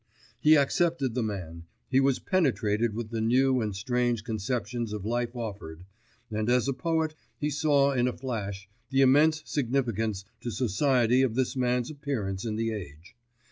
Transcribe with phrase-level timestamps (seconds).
[0.39, 5.35] He accepted the man, he was penetrated with the new and strange conceptions of life
[5.35, 5.85] offered,
[6.31, 11.35] and as a poet he saw in a flash the immense significance to society of
[11.35, 13.15] this man's appearance in the age.